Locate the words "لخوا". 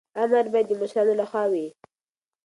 1.21-1.43